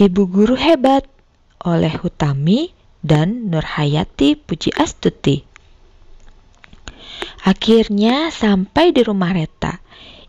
Ibu 0.00 0.32
Guru 0.32 0.56
Hebat 0.56 1.04
oleh 1.60 1.92
Hutami 2.00 2.72
dan 3.04 3.52
Nurhayati 3.52 4.32
Puji 4.32 4.72
Astuti. 4.72 5.44
Akhirnya 7.44 8.32
sampai 8.32 8.96
di 8.96 9.04
rumah 9.04 9.36
Reta. 9.36 9.76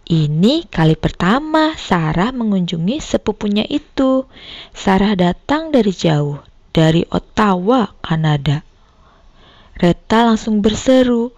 Ini 0.04 0.68
kali 0.68 1.00
pertama 1.00 1.72
Sarah 1.80 2.36
mengunjungi 2.36 3.00
sepupunya 3.00 3.64
itu. 3.64 4.28
Sarah 4.76 5.16
datang 5.16 5.72
dari 5.72 5.96
jauh, 5.96 6.44
dari 6.76 7.08
Ottawa, 7.08 7.96
Kanada. 8.04 8.68
Reta 9.80 10.28
langsung 10.28 10.60
berseru, 10.60 11.32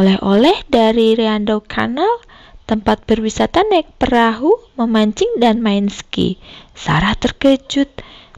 oleh-oleh 0.00 0.64
dari 0.72 1.12
Riando 1.12 1.60
Canal 1.60 2.24
tempat 2.66 3.06
berwisata 3.06 3.62
naik 3.62 3.94
perahu, 3.96 4.50
memancing, 4.74 5.38
dan 5.38 5.62
main 5.62 5.86
ski. 5.86 6.36
Sarah 6.74 7.14
terkejut. 7.14 7.88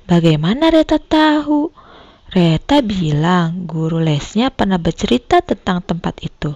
Bagaimana 0.04 0.68
Reta 0.68 1.00
tahu? 1.00 1.72
Reta 2.28 2.84
bilang 2.84 3.64
guru 3.64 4.04
lesnya 4.04 4.52
pernah 4.52 4.76
bercerita 4.76 5.40
tentang 5.40 5.80
tempat 5.80 6.20
itu. 6.20 6.52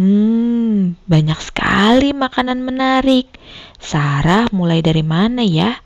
Hmm, 0.00 0.98
banyak 1.04 1.38
sekali 1.38 2.16
makanan 2.16 2.64
menarik. 2.64 3.28
Sarah 3.76 4.48
mulai 4.50 4.80
dari 4.80 5.04
mana 5.04 5.44
ya? 5.44 5.78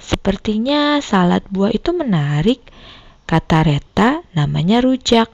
Sepertinya 0.00 1.02
salad 1.02 1.44
buah 1.50 1.74
itu 1.74 1.90
menarik. 1.90 2.62
Kata 3.26 3.66
Reta, 3.66 4.22
namanya 4.32 4.80
rujak. 4.80 5.28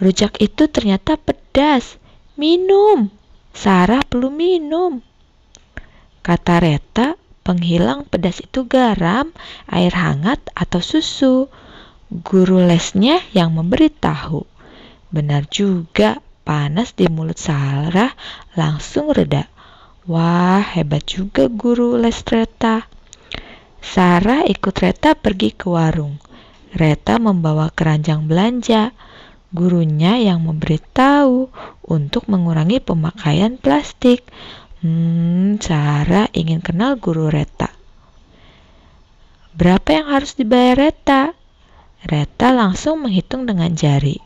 Rujak 0.00 0.40
itu 0.42 0.66
ternyata 0.66 1.14
pedas. 1.20 2.00
Minum, 2.34 3.14
Sarah 3.54 4.02
perlu 4.02 4.34
minum. 4.34 4.98
Kata 6.26 6.58
Reta, 6.58 7.14
penghilang 7.46 8.02
pedas 8.10 8.42
itu 8.42 8.66
garam, 8.66 9.30
air 9.70 9.94
hangat, 9.94 10.42
atau 10.58 10.82
susu. 10.82 11.46
Guru 12.10 12.60
lesnya 12.66 13.22
yang 13.30 13.54
memberitahu. 13.54 14.42
Benar 15.14 15.46
juga, 15.46 16.18
panas 16.42 16.92
di 16.98 17.06
mulut 17.06 17.38
Sarah 17.38 18.12
langsung 18.58 19.14
reda. 19.14 19.46
Wah, 20.04 20.60
hebat 20.60 21.06
juga 21.08 21.48
guru 21.48 21.96
les 21.96 22.20
Reta. 22.26 22.84
Sarah 23.80 24.44
ikut 24.44 24.74
Reta 24.76 25.16
pergi 25.16 25.54
ke 25.54 25.70
warung. 25.70 26.20
Reta 26.74 27.22
membawa 27.22 27.70
keranjang 27.70 28.26
belanja 28.26 28.90
gurunya 29.54 30.18
yang 30.18 30.42
memberitahu 30.42 31.46
untuk 31.86 32.26
mengurangi 32.26 32.82
pemakaian 32.82 33.54
plastik. 33.54 34.26
Hmm, 34.82 35.62
Sarah 35.62 36.26
ingin 36.34 36.58
kenal 36.60 36.98
guru 36.98 37.30
Reta. 37.30 37.70
Berapa 39.54 39.88
yang 39.94 40.10
harus 40.10 40.34
dibayar 40.34 40.74
Reta? 40.74 41.32
Reta 42.02 42.50
langsung 42.50 43.06
menghitung 43.06 43.46
dengan 43.46 43.70
jari. 43.72 44.18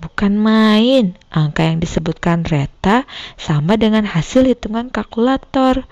Bukan 0.00 0.36
main, 0.36 1.16
angka 1.32 1.64
yang 1.64 1.80
disebutkan 1.80 2.44
Reta 2.44 3.08
sama 3.40 3.80
dengan 3.80 4.04
hasil 4.04 4.44
hitungan 4.44 4.92
kalkulator. 4.92 5.88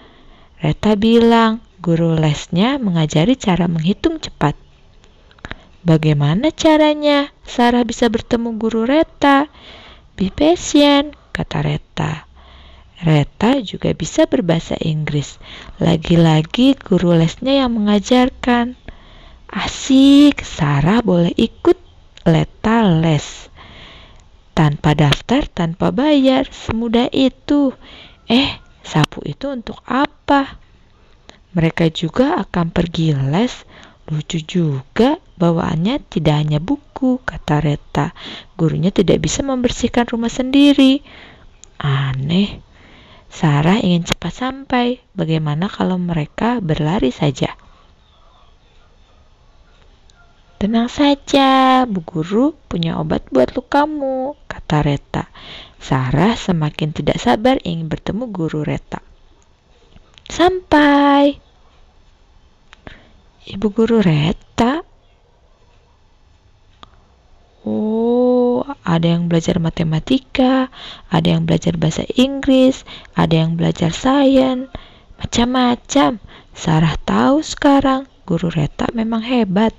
Reta 0.60 0.92
bilang, 0.94 1.64
guru 1.80 2.12
lesnya 2.14 2.76
mengajari 2.76 3.34
cara 3.40 3.64
menghitung 3.64 4.20
cepat. 4.20 4.67
Bagaimana 5.86 6.50
caranya 6.50 7.30
Sarah 7.46 7.86
bisa 7.86 8.10
bertemu 8.10 8.58
guru 8.58 8.82
Reta? 8.82 9.46
Be 10.18 10.34
patient, 10.34 11.14
kata 11.30 11.62
Reta. 11.62 12.26
Reta 12.98 13.62
juga 13.62 13.94
bisa 13.94 14.26
berbahasa 14.26 14.74
Inggris. 14.82 15.38
Lagi-lagi 15.78 16.74
guru 16.74 17.14
lesnya 17.14 17.62
yang 17.62 17.78
mengajarkan. 17.78 18.74
Asik, 19.46 20.42
Sarah 20.42 20.98
boleh 20.98 21.30
ikut 21.38 21.78
Leta 22.26 22.82
les. 22.82 23.46
Tanpa 24.58 24.98
daftar, 24.98 25.46
tanpa 25.46 25.94
bayar, 25.94 26.50
semudah 26.50 27.06
itu. 27.14 27.70
Eh, 28.26 28.58
sapu 28.82 29.22
itu 29.22 29.46
untuk 29.54 29.78
apa? 29.86 30.58
Mereka 31.54 31.94
juga 31.94 32.42
akan 32.42 32.74
pergi 32.74 33.14
les 33.14 33.67
Lucu 34.08 34.40
juga, 34.40 35.20
bawaannya 35.36 36.00
tidak 36.08 36.40
hanya 36.40 36.58
buku, 36.64 37.20
kata 37.20 37.60
Reta. 37.60 38.16
Gurunya 38.56 38.88
tidak 38.88 39.20
bisa 39.20 39.44
membersihkan 39.44 40.08
rumah 40.08 40.32
sendiri. 40.32 41.04
Aneh. 41.76 42.64
Sarah 43.28 43.76
ingin 43.76 44.08
cepat 44.08 44.32
sampai. 44.32 45.04
Bagaimana 45.12 45.68
kalau 45.68 46.00
mereka 46.00 46.64
berlari 46.64 47.12
saja? 47.12 47.52
Tenang 50.58 50.88
saja, 50.90 51.84
Bu 51.84 52.02
Guru 52.02 52.56
punya 52.66 52.98
obat 52.98 53.28
buat 53.30 53.54
lukamu, 53.54 54.34
kata 54.50 54.82
Reta. 54.82 55.24
Sarah 55.78 56.34
semakin 56.34 56.90
tidak 56.90 57.22
sabar 57.22 57.62
ingin 57.62 57.86
bertemu 57.86 58.26
guru 58.32 58.66
Reta. 58.66 58.98
Sampai. 60.26 61.47
Ibu 63.48 63.72
guru 63.72 64.04
Reta. 64.04 64.84
Oh, 67.64 68.60
ada 68.84 69.08
yang 69.08 69.32
belajar 69.32 69.56
matematika, 69.56 70.68
ada 71.08 71.28
yang 71.32 71.48
belajar 71.48 71.80
bahasa 71.80 72.04
Inggris, 72.12 72.84
ada 73.16 73.32
yang 73.40 73.56
belajar 73.56 73.96
sains, 73.96 74.68
macam-macam. 75.16 76.20
Sarah 76.52 77.00
tahu 77.08 77.40
sekarang 77.40 78.04
guru 78.28 78.52
Reta 78.52 78.92
memang 78.92 79.24
hebat. 79.24 79.72